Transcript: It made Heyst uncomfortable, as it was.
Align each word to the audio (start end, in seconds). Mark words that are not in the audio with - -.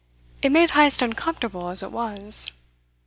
It 0.41 0.51
made 0.51 0.71
Heyst 0.71 1.03
uncomfortable, 1.03 1.69
as 1.69 1.83
it 1.83 1.91
was. 1.91 2.47